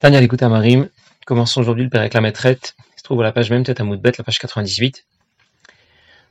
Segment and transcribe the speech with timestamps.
[0.00, 0.88] Tania l'écoute Marim,
[1.26, 4.12] commençons aujourd'hui le Père maîtrette, il se trouve à la page même, tête à Moudbet,
[4.16, 5.04] la page 98.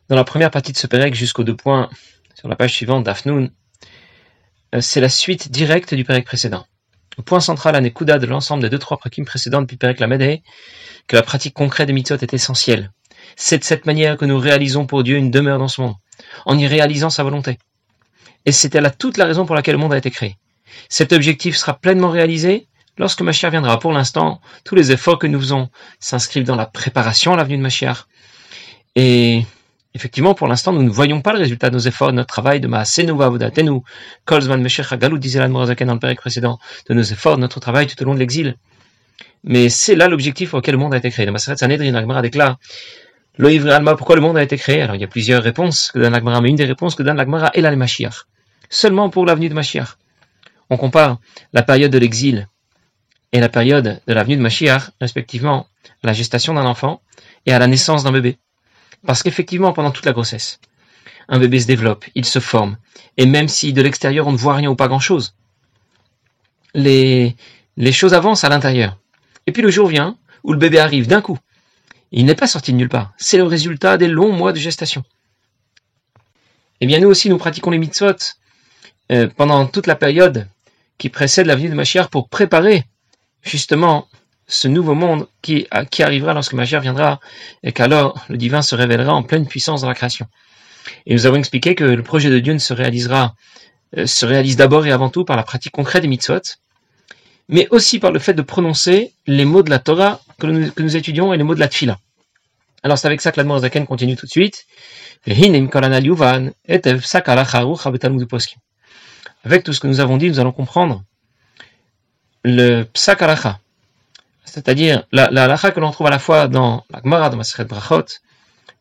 [0.07, 1.87] Dans la première partie de ce Pérec, jusqu'aux deux points,
[2.33, 3.51] sur la page suivante d'Afnoun,
[4.73, 6.65] euh, c'est la suite directe du Pérec précédent.
[7.19, 10.07] Le point central à Nekuda de l'ensemble des deux trois prakim précédents depuis Pérec la
[10.07, 10.41] Médée,
[11.05, 12.91] que la pratique concrète des mitzvot est essentielle.
[13.35, 15.93] C'est de cette manière que nous réalisons pour Dieu une demeure dans ce monde,
[16.47, 17.59] en y réalisant sa volonté.
[18.47, 20.37] Et c'était là toute la raison pour laquelle le monde a été créé.
[20.89, 22.67] Cet objectif sera pleinement réalisé
[22.99, 23.79] lorsque Mashiach viendra.
[23.79, 27.63] Pour l'instant, tous les efforts que nous faisons s'inscrivent dans la préparation à l'avenue de
[27.63, 28.05] Mashiach.
[28.95, 29.45] Et
[29.95, 32.59] effectivement, pour l'instant, nous ne voyons pas le résultat de nos efforts, de notre travail,
[32.59, 33.81] de ma Senova Vodatenu,
[34.25, 37.99] Kolzman Meshech Galou disait dans le période précédent, de nos efforts, de notre travail tout
[38.03, 38.55] au long de l'exil.
[39.43, 41.25] Mais c'est là l'objectif auquel le monde a été créé.
[41.25, 42.57] Le Maseret Sanhedrin, Agmara déclare,
[43.41, 44.81] Alma, pourquoi le monde a été créé?
[44.81, 47.15] Alors il y a plusieurs réponses que donne l'Agmara, mais une des réponses que donne
[47.15, 48.25] l'Agmara est la Mashiach.
[48.69, 49.95] Seulement pour l'avenue de Mashiach.
[50.69, 51.19] On compare
[51.53, 52.49] la période de l'exil
[53.31, 55.67] et la période de l'avenue de Mashiach, respectivement
[56.03, 57.01] la gestation d'un enfant
[57.45, 58.37] et à la naissance d'un bébé.
[59.05, 60.59] Parce qu'effectivement, pendant toute la grossesse,
[61.27, 62.77] un bébé se développe, il se forme,
[63.17, 65.35] et même si de l'extérieur on ne voit rien ou pas grand-chose,
[66.73, 67.35] les,
[67.77, 68.97] les choses avancent à l'intérieur.
[69.47, 71.37] Et puis le jour vient où le bébé arrive d'un coup.
[72.11, 73.13] Il n'est pas sorti de nulle part.
[73.17, 75.03] C'est le résultat des longs mois de gestation.
[76.81, 78.15] Eh bien, nous aussi, nous pratiquons les mitzvot
[79.11, 80.47] euh, pendant toute la période
[80.97, 82.85] qui précède la venue de Mashiach pour préparer
[83.41, 84.07] justement
[84.47, 87.19] ce nouveau monde qui, qui arrivera lorsque Mashiach viendra
[87.63, 90.25] et qu'alors le divin se révélera en pleine puissance dans la création.
[91.05, 93.35] Et nous avons expliqué que le projet de Dieu ne se réalisera,
[93.97, 96.41] euh, se réalise d'abord et avant tout par la pratique concrète des mitzvot,
[97.47, 100.81] mais aussi par le fait de prononcer les mots de la Torah que nous, que
[100.81, 101.99] nous étudions et les mots de la Tfila.
[102.81, 104.65] Alors c'est avec ça que l'Admor continue tout de suite.
[109.43, 111.03] Avec tout ce que nous avons dit, nous allons comprendre
[112.43, 113.21] le psak
[114.45, 118.05] c'est-à-dire la, la que l'on trouve à la fois dans la Gemara, dans Maseret Brachot,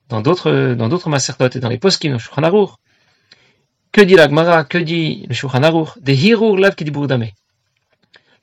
[0.08, 1.08] dans d'autres dans d'autres
[1.56, 2.76] et dans les poskim, dans Shulchan.
[3.92, 5.60] Que dit la Gemara, que dit le Shulchan
[6.00, 6.84] Des hirur lav qui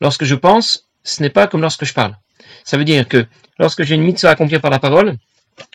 [0.02, 2.16] Lorsque je pense, ce n'est pas comme lorsque je parle.
[2.64, 3.26] Ça veut dire que
[3.58, 5.18] lorsque j'ai une mitzvah à accomplir par la parole,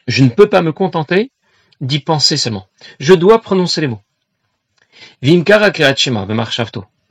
[0.07, 1.33] je ne peux pas me contenter
[1.81, 2.67] d'y penser seulement.
[3.01, 4.03] Je dois prononcer les mots.
[5.23, 6.27] Vimkara Kirat Shema,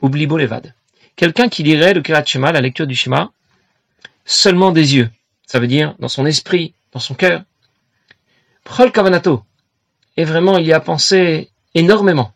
[0.02, 0.72] Oublie levad.
[1.20, 3.30] Quelqu'un qui lirait le Kirat Shema, la lecture du Shema,
[4.24, 5.10] seulement des yeux.
[5.46, 7.42] Ça veut dire dans son esprit, dans son cœur.
[8.64, 9.44] Prol Kavanato.
[10.16, 12.32] Et vraiment, il y a pensé énormément.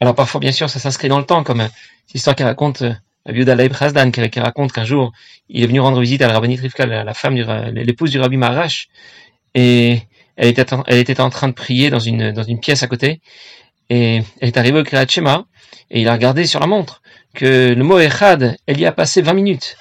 [0.00, 1.66] Alors parfois, bien sûr, ça s'inscrit dans le temps, comme
[2.06, 2.92] cette histoire qui raconte euh,
[3.24, 5.14] la Biouda Leib qui, raconte qu'un jour,
[5.48, 7.36] il est venu rendre visite à la Rabbinit Rivka, la, femme,
[7.72, 8.90] l'épouse du Rabbi Marash,
[9.54, 10.02] et
[10.36, 13.22] elle était, en train de prier dans une, dans une pièce à côté,
[13.88, 15.46] et elle est arrivée au Kriyat Shema,
[15.90, 17.00] et il a regardé sur la montre
[17.36, 19.76] que le mot Echad, elle y a passé 20 minutes.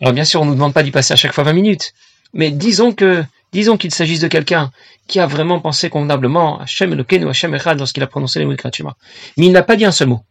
[0.00, 1.92] Alors bien sûr, on ne nous demande pas d'y passer à chaque fois 20 minutes,
[2.32, 4.72] mais disons qu'il s'agisse de quelqu'un
[5.06, 8.54] qui a vraiment pensé convenablement à Hashem Elokeinu, Hashem Echad lorsqu'il a prononcé les mots
[8.54, 8.96] de Shema.
[9.36, 10.22] Mais il n'a pas dit un seul mot.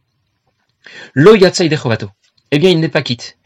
[1.14, 2.08] Lo de
[2.52, 3.38] Eh bien, il n'est pas quitte.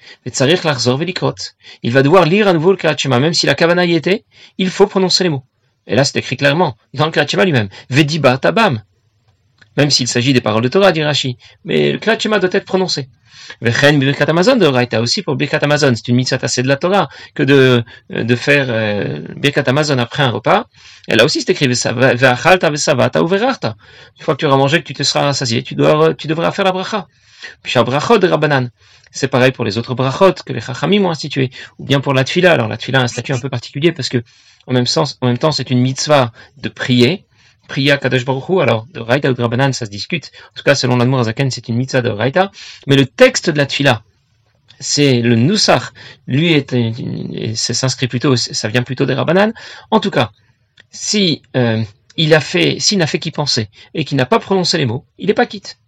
[1.83, 4.23] Il va devoir lire à nouveau le Shema, même si la kavana y était,
[4.57, 5.43] il faut prononcer les mots.
[5.85, 7.69] Et là, c'est écrit clairement, dans le Shema lui-même.
[7.89, 8.81] Vediba tabam.
[9.77, 11.37] Même s'il s'agit des paroles de Torah, dit Rashi.
[11.63, 13.09] Mais le Kriyat doit être prononcé.
[13.61, 15.93] Vechen Birkat Amazon de Raita aussi pour Birkat Amazon.
[15.95, 19.21] C'est une mitzvah assez de la Torah que de, de faire euh,
[19.97, 20.65] après un repas.
[21.07, 23.75] Et là aussi c'est écrit Ve'achalta ve'savata ou ve'rachta.
[24.17, 26.51] Une fois que tu auras mangé, que tu te seras rassasié, tu, dois, tu devras
[26.51, 27.07] faire la bracha.
[27.61, 28.69] Puis brachot de Rabbanan.
[29.11, 31.51] C'est pareil pour les autres brachot que les chachamim ont institué.
[31.77, 32.53] Ou bien pour la tfila.
[32.53, 34.23] Alors la tfila a un statut un peu particulier parce que
[34.67, 37.25] en même, sens, en même temps c'est une mitzvah de prier
[37.67, 40.31] Priya Kadosh Baruch alors de Raita ou de Rabbanan, ça se discute.
[40.51, 42.51] En tout cas, selon l'Admor Azaken, c'est une mitzvah de Raita.
[42.87, 44.03] Mais le texte de la Tfila,
[44.79, 45.93] c'est le Nusach.
[46.27, 49.53] Lui, est, s'inscrit plutôt, ça vient plutôt des Rabbanan.
[49.91, 50.31] En tout cas,
[50.91, 51.83] si euh,
[52.17, 55.05] il a fait, s'il n'a fait qu'y penser et qu'il n'a pas prononcé les mots,
[55.17, 55.79] il n'est pas quitte.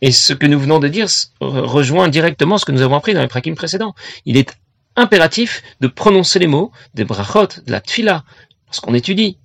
[0.00, 1.08] Et ce que nous venons de dire
[1.40, 3.94] rejoint directement ce que nous avons appris dans les prakim précédents.
[4.26, 4.56] Il est
[4.96, 8.24] impératif de prononcer les mots des brachot, de la tfila,
[8.66, 9.38] lorsqu'on étudie,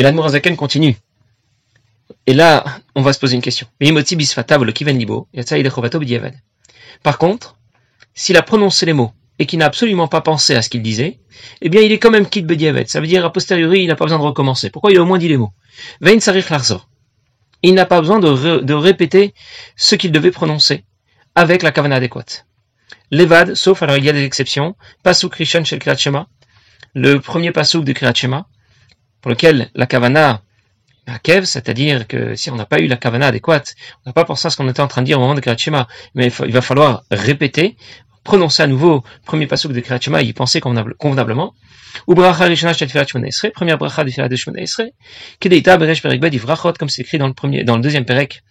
[0.00, 0.96] et l'Admorazaken continue.
[2.26, 2.64] Et là,
[2.94, 3.66] on va se poser une question.
[7.02, 7.56] Par contre,
[8.14, 11.20] s'il a prononcé les mots et qu'il n'a absolument pas pensé à ce qu'il disait,
[11.60, 12.86] eh bien, il est quand même quitte Bediavet.
[12.86, 14.70] Ça veut dire, a posteriori, il n'a pas besoin de recommencer.
[14.70, 15.52] Pourquoi il a au moins dit les mots?
[17.62, 19.34] Il n'a pas besoin de, répéter
[19.76, 20.86] ce qu'il devait prononcer
[21.34, 22.46] avec la kavana adéquate.
[23.10, 26.26] Levad, sauf, alors il y a des exceptions, Pasuk Rishon Shel Kriyat
[26.94, 28.14] le premier pasuk du Kriyat
[29.20, 30.42] pour lequel la kavana
[31.22, 33.74] Kev, c'est-à-dire que si on n'a pas eu la kavana adéquate,
[34.04, 35.40] on n'a pas pensé à ce qu'on était en train de dire au moment de
[35.40, 37.76] Kriyat mais il, va falloir répéter,
[38.22, 41.54] prononcer à nouveau premier passage de Kriyat et y penser convenablement.
[42.06, 44.92] Ou bracha rishona shel filat Esrei, première bracha de filat de Esrei,
[45.40, 48.42] kedeita beresh perek bed ivrachot, comme c'est écrit dans le premier, dans le deuxième perek,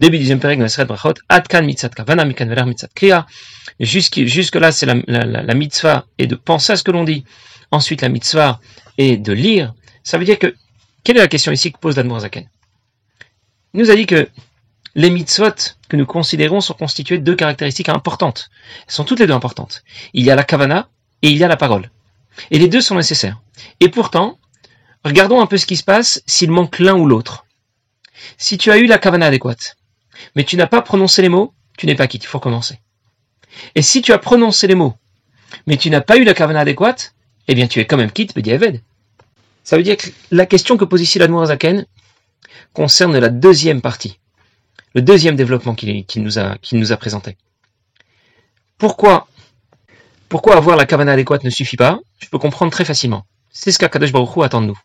[0.00, 3.26] début deuxième perek de Esrei brachot, atkan mitzat kavana, mikan veler mitzat kriya.
[3.78, 6.90] Jusque, jusque là, c'est la, la, la, la mitzvah et de penser à ce que
[6.90, 7.24] l'on dit.
[7.70, 8.60] Ensuite, la mitzvah
[8.98, 9.74] est de lire.
[10.02, 10.54] Ça veut dire que
[11.04, 12.48] quelle est la question ici que pose l'Admorazaken
[13.74, 14.28] Il nous a dit que
[14.94, 18.50] les mitzvot que nous considérons sont constitués de deux caractéristiques importantes.
[18.86, 19.84] Elles sont toutes les deux importantes.
[20.12, 20.88] Il y a la kavana
[21.22, 21.90] et il y a la parole.
[22.50, 23.40] Et les deux sont nécessaires.
[23.80, 24.38] Et pourtant,
[25.04, 27.46] regardons un peu ce qui se passe s'il manque l'un ou l'autre.
[28.38, 29.76] Si tu as eu la kavana adéquate,
[30.36, 32.78] mais tu n'as pas prononcé les mots, tu n'es pas quitte, il faut commencer.
[33.74, 34.94] Et si tu as prononcé les mots,
[35.66, 37.14] mais tu n'as pas eu la kavana adéquate,
[37.48, 38.80] eh bien tu es quand même quitte, Bediaved.
[39.64, 41.86] Ça veut dire que la question que pose ici l'Admorazaken
[42.72, 44.18] concerne la deuxième partie,
[44.94, 47.36] le deuxième développement qu'il nous, a, présenté.
[48.78, 49.28] Pourquoi,
[50.52, 52.00] avoir la kavana adéquate ne suffit pas?
[52.18, 53.24] Je peux comprendre très facilement.
[53.50, 54.78] C'est ce qu'Akadosh Baruch Hu attend de nous.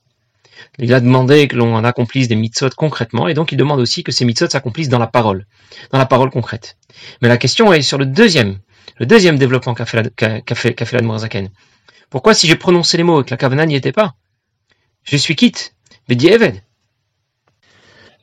[0.79, 4.11] Il a demandé que l'on accomplisse des mitzvot concrètement, et donc il demande aussi que
[4.11, 5.45] ces mitzvot s'accomplissent dans la parole,
[5.91, 6.77] dans la parole concrète.
[7.21, 8.59] Mais la question est sur le deuxième,
[8.97, 10.73] le deuxième développement qu'a fait, qu'a fait
[12.09, 14.15] Pourquoi si j'ai prononcé les mots et que la kavana n'y était pas,
[15.03, 15.75] je suis quitte,
[16.07, 16.61] mais Eved.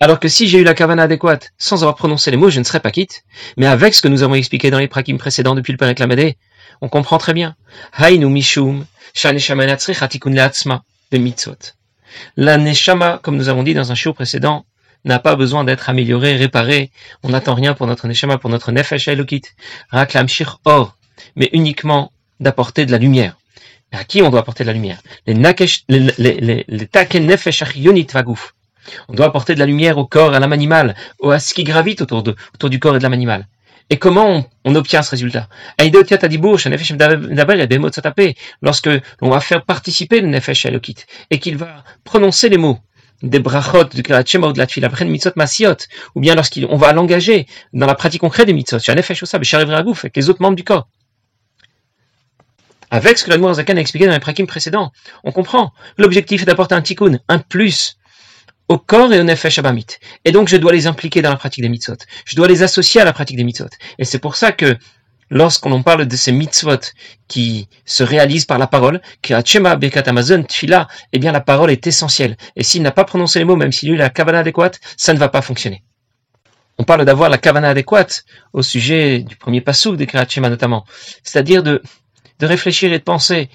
[0.00, 2.64] Alors que si j'ai eu la kavana adéquate sans avoir prononcé les mots, je ne
[2.64, 3.25] serais pas quitte.
[3.56, 6.36] Mais avec ce que nous avons expliqué dans les prakim précédents depuis le réclamé,
[6.81, 7.56] on comprend très bien.
[8.00, 8.86] Mishum.
[12.36, 14.66] La neshama, comme nous avons dit dans un show précédent,
[15.04, 16.90] n'a pas besoin d'être améliorée, réparée.
[17.22, 19.42] On n'attend rien pour notre neshama, pour notre nefesh elokit.
[19.90, 20.96] Raklam shir or,
[21.36, 23.36] mais uniquement d'apporter de la lumière
[23.94, 25.00] à qui on doit apporter de la lumière?
[25.26, 25.85] Les nefesh
[28.12, 28.55] vagouf.
[29.08, 32.02] On doit apporter de la lumière au corps, à l'âme animale, à ce qui gravite
[32.02, 33.46] autour, du corps et de l'âme animale.
[33.91, 35.49] Et comment on, obtient ce résultat?
[38.62, 40.96] Lorsque l'on va faire participer le nefesh elokit
[41.31, 42.79] et qu'il va prononcer les mots
[43.23, 45.76] des brachot, du krachema ou de la tfila, mitzot masiot,
[46.14, 50.56] ou bien lorsqu'on va l'engager dans la pratique concrète des mitzot, avec les autres membres
[50.56, 50.88] du corps
[52.94, 54.93] avec ce que la Zakan a expliqué dans les prakim précédents.
[55.25, 55.73] On comprend.
[55.99, 57.96] L'objectif est d'apporter un tikkun, un plus
[58.69, 59.87] au corps et au nefesh abamit.
[60.25, 61.96] Et donc je dois les impliquer dans la pratique des mitzvot.
[62.25, 63.75] Je dois les associer à la pratique des mitzvot.
[63.99, 64.76] Et c'est pour ça que
[65.29, 66.79] lorsqu'on parle de ces mitzvot
[67.26, 71.73] qui se réalisent par la parole, que Chema Bekat Amazon Tfila, eh bien la parole
[71.73, 72.37] est essentielle.
[72.55, 75.12] Et s'il n'a pas prononcé les mots, même s'il a eu la kavana adéquate, ça
[75.12, 75.82] ne va pas fonctionner.
[76.79, 80.85] On parle d'avoir la kavana adéquate au sujet du premier passouk de Kriyat notamment.
[81.25, 81.82] C'est-à-dire de
[82.38, 83.48] de réfléchir et de penser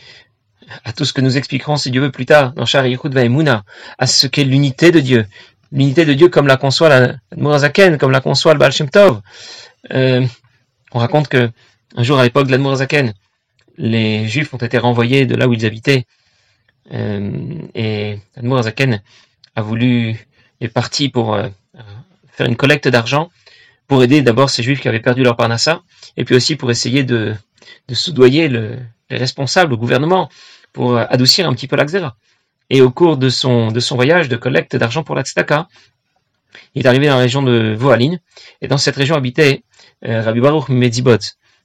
[0.84, 2.98] à tout ce que nous expliquerons, si Dieu veut, plus tard, dans Shari
[3.30, 3.64] Mouna,
[3.98, 5.26] à ce qu'est l'unité de Dieu.
[5.72, 8.72] L'unité de Dieu comme la conçoit la Mourazaken, comme la conçoit le Baal.
[9.92, 10.26] Euh,
[10.92, 11.52] on raconte que
[11.96, 13.14] un jour, à l'époque de l'Admorazaken,
[13.78, 16.06] les Juifs ont été renvoyés de là où ils habitaient.
[16.92, 17.32] Euh,
[17.76, 19.02] et l'Admorazaken
[19.56, 20.28] a voulu,
[20.62, 21.48] est parti pour euh,
[22.32, 23.30] faire une collecte d'argent
[23.88, 25.82] pour aider d'abord ces Juifs qui avaient perdu leur parnassa,
[26.16, 27.34] et puis aussi pour essayer de
[27.90, 28.78] de soudoyer le,
[29.10, 30.30] les responsables, le gouvernement,
[30.72, 32.16] pour euh, adoucir un petit peu l'Axera.
[32.70, 35.24] Et au cours de son, voyage de collecte d'argent pour la
[36.76, 38.20] il est arrivé dans la région de Voaline,
[38.62, 39.64] et dans cette région habitait
[40.06, 41.18] euh, Rabbi Baruch Medzibot,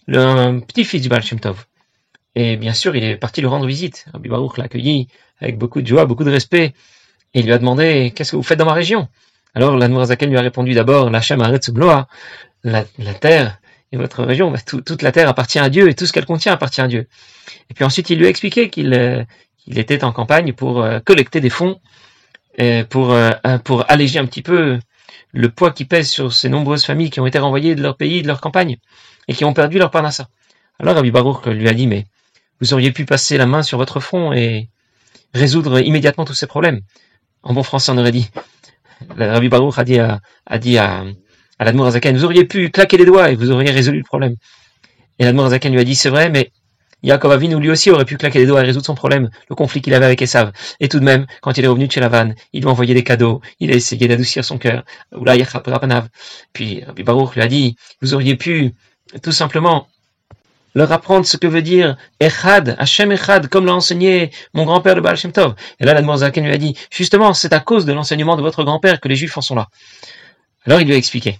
[0.06, 1.38] le petit-fils du Baal Shem.
[2.34, 4.06] Et bien sûr, il est parti lui rendre visite.
[4.12, 5.08] Rabbi Baruch l'a accueilli
[5.40, 6.74] avec beaucoup de joie, beaucoup de respect,
[7.34, 9.08] et il lui a demandé Qu'est-ce que vous faites dans ma région?
[9.54, 11.20] Alors la Zaken lui a répondu d'abord La
[11.68, 12.08] Bloa,
[12.64, 13.58] la terre
[13.96, 16.80] votre région, bah, toute la terre appartient à Dieu et tout ce qu'elle contient appartient
[16.80, 17.06] à Dieu.
[17.70, 19.24] Et puis ensuite, il lui a expliqué qu'il euh,
[19.68, 21.80] était en campagne pour euh, collecter des fonds,
[22.60, 23.14] euh, pour,
[23.88, 24.78] alléger un petit peu
[25.32, 28.22] le poids qui pèse sur ces nombreuses familles qui ont été renvoyées de leur pays,
[28.22, 28.76] de leur campagne,
[29.28, 30.28] et qui ont perdu leur parnassa.
[30.78, 32.06] Alors Rabbi Baruch lui a dit, mais
[32.60, 34.68] vous auriez pu passer la main sur votre front et
[35.34, 36.80] résoudre immédiatement tous ces problèmes.
[37.42, 38.30] En bon français, on aurait dit,
[39.18, 41.04] Rabbi Baruch a dit à,
[41.64, 44.36] l'Admour vous auriez pu claquer les doigts et vous auriez résolu le problème.
[45.18, 46.50] Et l'Admour Azaken lui a dit, c'est vrai, mais
[47.04, 49.82] Yaakov Avinu lui aussi aurait pu claquer les doigts et résoudre son problème, le conflit
[49.82, 50.52] qu'il avait avec Esav.
[50.80, 52.94] Et tout de même, quand il est revenu de chez Lavan, il lui a envoyé
[52.94, 54.84] des cadeaux, il a essayé d'adoucir son cœur.
[56.52, 58.74] Puis Rabbi Baruch lui a dit, vous auriez pu
[59.22, 59.86] tout simplement
[60.74, 65.02] leur apprendre ce que veut dire Echad, Hashem Echad, comme l'a enseigné mon grand-père le
[65.02, 65.54] Baal Shem Tov.
[65.78, 68.64] Et là, l'Admour Zaken lui a dit, justement, c'est à cause de l'enseignement de votre
[68.64, 69.68] grand-père que les Juifs en sont là.
[70.66, 71.38] Alors il lui a expliqué.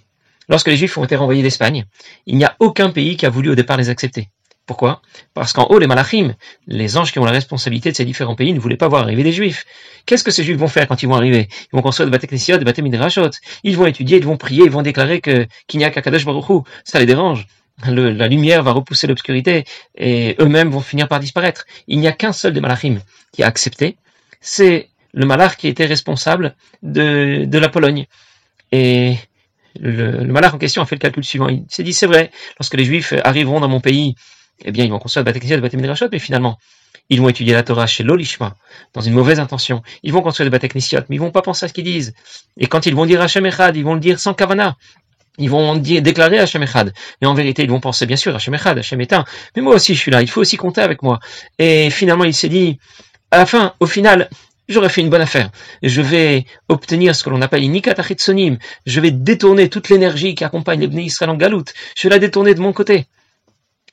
[0.49, 1.85] Lorsque les Juifs ont été renvoyés d'Espagne,
[2.25, 4.29] il n'y a aucun pays qui a voulu au départ les accepter.
[4.65, 5.01] Pourquoi?
[5.35, 6.33] Parce qu'en haut, les malachim,
[6.65, 9.21] les anges qui ont la responsabilité de ces différents pays, ne voulaient pas voir arriver
[9.21, 9.65] des juifs.
[10.07, 11.47] Qu'est-ce que ces juifs vont faire quand ils vont arriver?
[11.71, 13.29] Ils vont construire des bâtiments des bâtiments.
[13.63, 16.63] Ils vont étudier, ils vont prier, ils vont déclarer que qu'il n'y a qu'Akadosh Baruch
[16.83, 17.45] Ça les dérange.
[17.85, 21.65] la lumière va repousser l'obscurité et eux-mêmes vont finir par disparaître.
[21.87, 23.01] Il n'y a qu'un seul des malachim
[23.33, 23.97] qui a accepté.
[24.41, 28.05] C'est le malach qui était responsable de, de la Pologne.
[28.71, 29.15] Et
[29.79, 31.49] le, le en question a fait le calcul suivant.
[31.49, 34.15] Il s'est dit, c'est vrai, lorsque les juifs arriveront dans mon pays,
[34.63, 36.57] eh bien, ils vont construire des de bâtiments Midrashot, mais finalement,
[37.09, 38.55] ils vont étudier la Torah chez l'Olishma,
[38.93, 39.83] dans une mauvaise intention.
[40.03, 42.13] Ils vont construire des Bateknisiot, mais ils vont pas penser à ce qu'ils disent.
[42.57, 44.75] Et quand ils vont dire Hashem Echad, ils vont le dire sans kavana.
[45.37, 46.93] Ils vont dire, déclarer Hashem Echad.
[47.21, 49.13] Et en vérité, ils vont penser, bien sûr, Hashem Echad, Hashem est.
[49.55, 50.21] Mais moi aussi, je suis là.
[50.21, 51.19] Il faut aussi compter avec moi.
[51.59, 52.79] Et finalement, il s'est dit,
[53.31, 54.29] à la fin, au final,
[54.67, 55.49] j'aurais fait une bonne affaire.
[55.83, 57.75] Je vais obtenir ce que l'on appelle une
[58.17, 58.57] sonim.
[58.85, 61.73] Je vais détourner toute l'énergie qui accompagne les Israël en galoute.
[61.95, 63.05] Je vais la détourner de mon côté.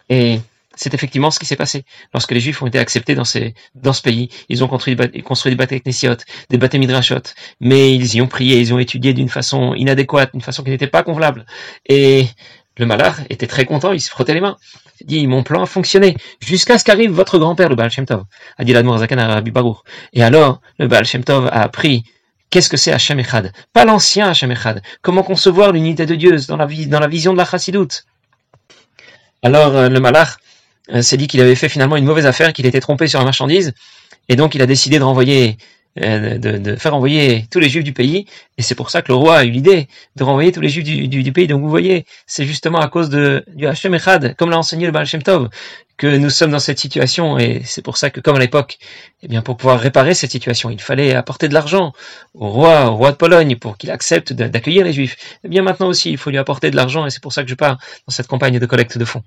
[0.09, 0.41] Et
[0.75, 1.85] c'est effectivement ce qui s'est passé.
[2.15, 5.83] Lorsque les Juifs ont été acceptés dans, ce pays, ils ont construit, des bâtés
[6.51, 7.23] des bâtés midrashot,
[7.61, 10.87] mais ils y ont prié, ils ont étudié d'une façon inadéquate, d'une façon qui n'était
[10.87, 11.47] pas convenable.
[11.87, 12.27] Et
[12.79, 14.57] le malheur était très content, il se frottait les mains.
[15.05, 18.25] Dit, mon plan a fonctionné, jusqu'à ce qu'arrive votre grand-père, le Baal Shem Tov,
[18.59, 19.79] a dit l'Admour Zakan à Rabbi Baruch.
[20.13, 22.05] Et alors, le Baal Shem Tov a appris
[22.53, 23.51] Qu'est-ce que c'est Hashem Echad?
[23.73, 24.83] Pas l'ancien Hashem Echad.
[25.01, 28.05] Comment concevoir l'unité de Dieu dans la, dans la vision de la chassidoute
[29.43, 30.37] Alors, euh, le malach
[30.93, 33.25] euh, s'est dit qu'il avait fait finalement une mauvaise affaire, qu'il était trompé sur la
[33.25, 33.73] marchandise,
[34.29, 35.57] et donc il a décidé de renvoyer,
[36.01, 39.15] euh, de, faire envoyer tous les juifs du pays, et c'est pour ça que le
[39.15, 41.47] roi a eu l'idée de renvoyer tous les juifs du, pays.
[41.47, 44.93] Donc vous voyez, c'est justement à cause de, du Hashem Echad, comme l'a enseigné le
[44.93, 45.51] Baal Shem Tov,
[45.99, 48.79] que nous sommes dans cette situation, et c'est pour ça que comme à l'époque,
[49.23, 51.93] eh bien pour pouvoir réparer cette situation, il fallait apporter de l'argent
[52.35, 55.39] au roi, au roi de Pologne, pour qu'il accepte d'accueillir les juifs.
[55.45, 57.51] Eh bien maintenant aussi, il faut lui apporter de l'argent, et c'est pour ça que
[57.51, 59.23] je pars dans cette campagne de collecte de fonds.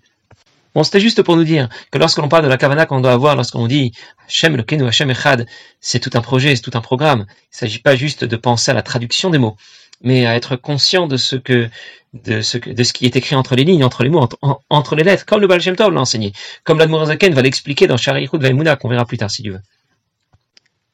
[0.75, 3.13] Bon, c'était juste pour nous dire que lorsque l'on parle de la kavana qu'on doit
[3.13, 3.93] avoir, lorsqu'on dit
[4.27, 5.47] Hashem le Kenu, Hashem Echad,
[5.79, 7.19] c'est tout un projet, c'est tout un programme.
[7.29, 9.55] Il ne s'agit pas juste de penser à la traduction des mots,
[10.01, 11.69] mais à être conscient de ce que
[12.13, 14.27] de ce, qui est écrit entre les lignes, entre les mots,
[14.69, 16.31] entre, les lettres, comme le Baal Shem Tov l'a enseigné,
[16.63, 19.59] comme l'Admorazaken va l'expliquer dans Sharichut Vaimuna, qu'on verra plus tard si tu veux.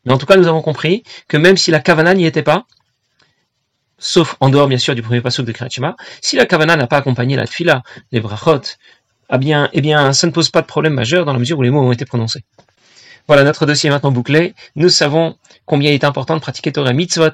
[0.06, 2.66] Mais en tout cas, nous avons compris que même si la kavana n'y était pas,
[4.00, 6.98] sauf en dehors bien sûr du premier passage de Kriyat si la kavana n'a pas
[6.98, 8.62] accompagné la tfila, les brachot,
[9.32, 11.70] ah eh bien, ça ne pose pas de problème majeur dans la mesure où les
[11.70, 12.44] mots ont été prononcés.
[13.28, 14.54] Voilà, notre dossier est maintenant bouclé.
[14.76, 17.32] Nous savons combien il est important de pratiquer Torah Mitzvot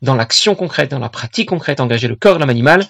[0.00, 2.86] dans l'action concrète, dans la pratique concrète, engager le corps, l'âme animale.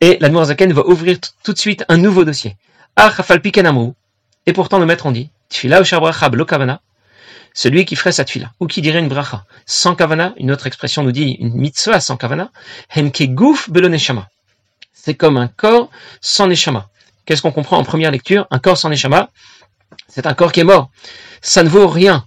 [0.00, 2.56] Et la Zaken va ouvrir tout de suite un nouveau dossier.
[2.96, 3.12] Ah,
[4.46, 5.82] Et pourtant, le maître on dit, Tfila
[7.54, 11.02] celui qui ferait sa tfila, ou qui dirait une bracha, sans kavana, une autre expression
[11.02, 12.52] nous dit une mitzvah sans kavana,
[12.94, 14.28] henke guf neshama.
[14.92, 16.88] C'est comme un corps sans neshama.
[17.28, 18.46] Qu'est-ce qu'on comprend en première lecture?
[18.50, 19.28] Un corps sans neshama,
[20.08, 20.88] c'est un corps qui est mort.
[21.42, 22.24] Ça ne vaut rien.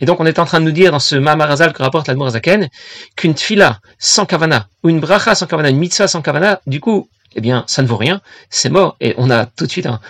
[0.00, 2.68] Et donc on est en train de nous dire dans ce Mamarazal que rapporte l'Admorazaken
[3.14, 7.08] qu'une tfila sans kavana, ou une bracha sans kavana, une mitzvah sans kavana, du coup,
[7.36, 8.20] eh bien, ça ne vaut rien,
[8.50, 8.96] c'est mort.
[9.00, 10.00] Et on a tout de suite un,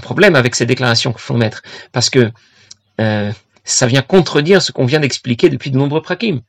[0.00, 1.60] problème avec ces déclarations qu'il faut mettre,
[1.92, 2.32] parce que
[2.98, 3.30] euh,
[3.62, 6.40] ça vient contredire ce qu'on vient d'expliquer depuis de nombreux prakim.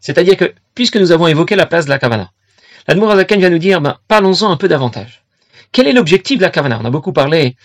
[0.00, 2.30] C'est-à-dire que, puisque nous avons évoqué la place de la kavana,
[2.88, 5.24] l'Admorazaken vient nous dire, ben, parlons-en un peu davantage.
[5.72, 6.78] Quel est l'objectif de la kavana?
[6.80, 7.56] On a beaucoup parlé,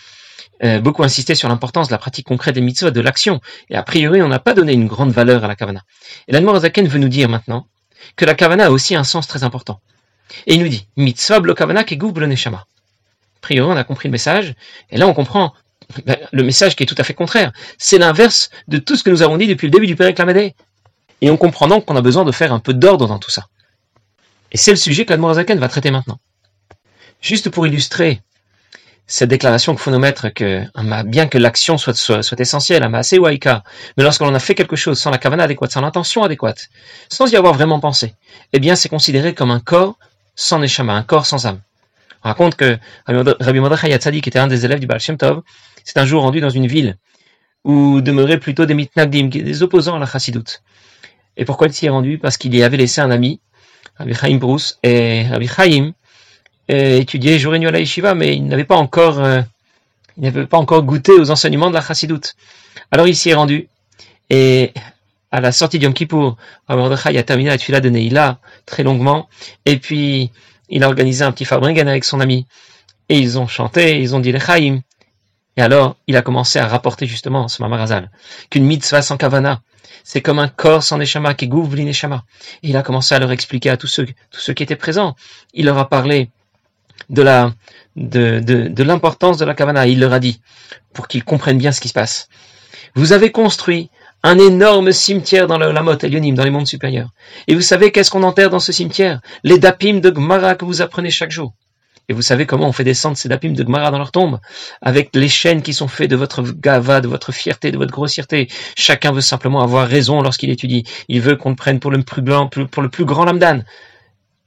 [0.63, 3.41] euh, beaucoup insisté sur l'importance de la pratique concrète des mitzvot, de l'action.
[3.69, 5.81] Et a priori, on n'a pas donné une grande valeur à la kavana.
[6.27, 7.67] Et l'Admor Azaken veut nous dire maintenant
[8.15, 9.79] que la kavana a aussi un sens très important.
[10.47, 12.57] Et il nous dit, mitzvah blo kavana ke blo neshama.
[12.57, 14.55] A priori, on a compris le message.
[14.89, 15.53] Et là, on comprend
[16.05, 17.51] ben, le message qui est tout à fait contraire.
[17.77, 20.55] C'est l'inverse de tout ce que nous avons dit depuis le début du Père Lamadé.
[21.21, 23.47] Et on comprend donc qu'on a besoin de faire un peu d'ordre dans tout ça.
[24.51, 26.19] Et c'est le sujet que Azaken va traiter maintenant.
[27.23, 28.21] Juste pour illustrer
[29.07, 30.65] cette déclaration faut nous mettre que
[31.05, 33.63] bien que l'action soit, soit, soit essentielle, assez waika,
[33.95, 36.69] mais lorsque l'on a fait quelque chose sans la kavana adéquate, sans l'intention adéquate,
[37.07, 38.13] sans y avoir vraiment pensé,
[38.51, 39.97] eh bien c'est considéré comme un corps
[40.35, 41.61] sans neshama, un corps sans âme.
[42.25, 42.77] On raconte que
[43.07, 45.43] Rabbi Mordechai Yatzadi, qui était un des élèves du Baal Shem Tov,
[45.85, 46.97] c'est un jour rendu dans une ville
[47.63, 50.61] où demeuraient plutôt des mitnagdim, des opposants à la chassidoute.
[51.37, 52.17] Et pourquoi il s'y est rendu?
[52.17, 53.39] Parce qu'il y avait laissé un ami,
[53.95, 55.93] Rabbi Chaim Bruce, et Rabbi Chaim
[56.73, 59.41] étudié jour à la yeshiva, mais il n'avait pas encore, euh,
[60.17, 62.35] il n'avait pas encore goûté aux enseignements de la chassidoute.
[62.91, 63.67] Alors il s'y est rendu,
[64.29, 64.73] et
[65.31, 66.37] à la sortie du Yom Kippour,
[66.69, 69.29] Mordechai a terminé la tuila de Neila très longuement,
[69.65, 70.31] et puis
[70.69, 72.45] il a organisé un petit fabringen avec son ami,
[73.09, 74.81] et ils ont chanté, ils ont dit les Chaim,
[75.55, 78.09] et alors, il a commencé à rapporter justement ce Mamarazal,
[78.49, 79.61] qu'une mitzvah sans kavana,
[80.03, 82.23] c'est comme un corps sans neshama, qui gouvre l'ineshama.
[82.61, 85.15] Et il a commencé à leur expliquer à tous ceux, tous ceux qui étaient présents.
[85.53, 86.29] Il leur a parlé
[87.09, 87.53] de la,
[87.95, 89.87] de, de, de l'importance de la Kavana.
[89.87, 90.41] Il leur a dit,
[90.93, 92.29] pour qu'ils comprennent bien ce qui se passe.
[92.95, 93.89] Vous avez construit
[94.23, 97.09] un énorme cimetière dans le Lamot Elionim, dans les mondes supérieurs.
[97.47, 99.19] Et vous savez qu'est-ce qu'on enterre dans ce cimetière?
[99.43, 101.53] Les dapim de Gmara que vous apprenez chaque jour.
[102.09, 104.39] Et vous savez comment on fait descendre ces dapim de Gmara dans leur tombe?
[104.81, 108.49] Avec les chaînes qui sont faites de votre gava, de votre fierté, de votre grossièreté.
[108.75, 110.83] Chacun veut simplement avoir raison lorsqu'il étudie.
[111.07, 113.63] Il veut qu'on le prenne pour le plus grand, pour le plus grand lamdan.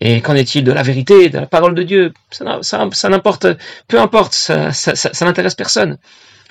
[0.00, 2.12] Et qu'en est-il de la vérité, de la parole de Dieu?
[2.30, 3.46] Ça, n'importe,
[3.88, 4.70] peu importe, ça,
[5.24, 5.98] n'intéresse personne.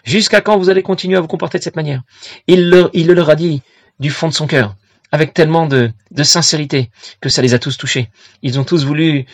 [0.04, 2.02] Jusqu'à quand vous allez continuer à vous comporter de cette manière?
[2.48, 3.62] Il, le, leur a dit
[4.00, 4.76] du fond de son cœur,
[5.12, 5.92] avec tellement de,
[6.24, 6.90] sincérité,
[7.22, 8.10] que ça les a tous touchés.
[8.42, 9.26] Ils ont tous voulu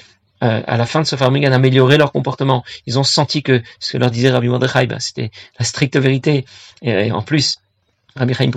[0.44, 2.64] euh, à la fin de ce Farmigan améliorer leur comportement.
[2.88, 6.46] Ils ont senti que ce que leur disait Rabbi Mordechai, ben, c'était la stricte vérité.
[6.82, 7.60] Et, en plus,
[8.16, 8.52] Rabbi Chaim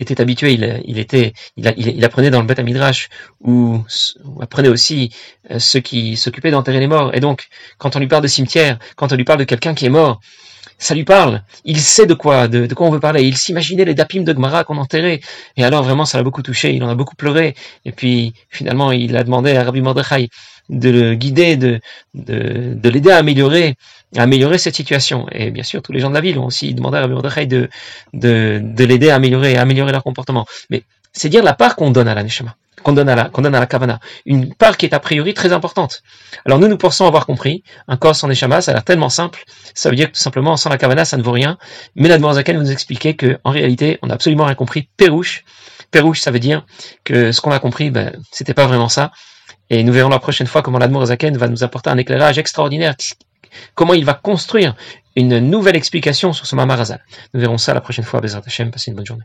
[0.00, 0.52] était habitué,
[0.84, 3.08] il, était, il, apprenait dans le Beth Midrash
[3.40, 3.78] où,
[4.24, 5.10] où apprenait aussi
[5.50, 7.14] euh, ceux qui s'occupaient d'enterrer les morts.
[7.14, 9.86] Et donc, quand on lui parle de cimetière, quand on lui parle de quelqu'un qui
[9.86, 10.20] est mort,
[10.78, 11.42] ça lui parle.
[11.64, 13.22] Il sait de quoi, de, quoi on veut parler.
[13.22, 15.20] Il s'imaginait les dapim de Gmara qu'on enterrait.
[15.56, 16.74] Et alors vraiment, ça l'a beaucoup touché.
[16.74, 17.54] Il en a beaucoup pleuré.
[17.84, 20.28] Et puis finalement, il a demandé à Rabbi Mordechai
[20.68, 21.80] de le guider, de,
[22.14, 23.76] de, de l'aider à améliorer,
[24.16, 25.26] améliorer cette situation.
[25.32, 27.46] Et bien sûr, tous les gens de la ville ont aussi demandé à Rabbi Mordechai
[27.46, 27.68] de,
[28.12, 30.46] de, de l'aider à améliorer, à améliorer leur comportement.
[30.70, 33.42] Mais c'est dire la part qu'on donne à la Neshama, qu'on donne à la, qu'on
[33.42, 34.00] donne à la Kavana.
[34.26, 36.02] Une part qui est a priori très importante.
[36.44, 39.44] Alors nous, nous pensons avoir compris, un corps sans Neshama, ça a l'air tellement simple,
[39.74, 41.58] ça veut dire que tout simplement, sans la Kavana, ça ne vaut rien.
[41.94, 44.88] Mais la Zaken nous expliquer que, en réalité, on n'a absolument rien compris.
[44.96, 45.44] Pérouche.
[45.90, 46.64] Pérouche, ça veut dire
[47.04, 49.12] que ce qu'on a compris, ben, c'était pas vraiment ça.
[49.68, 52.94] Et nous verrons la prochaine fois comment l'Admor Zaken va nous apporter un éclairage extraordinaire,
[53.74, 54.74] comment il va construire
[55.16, 57.04] une nouvelle explication sur ce Mamarazal.
[57.34, 58.20] Nous verrons ça la prochaine fois.
[58.20, 59.24] Bezrat Hashem, passez une bonne journée.